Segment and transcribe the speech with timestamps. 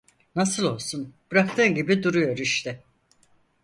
[0.35, 2.83] Nasıl olsun, bıraktığın gibi duruyor işte.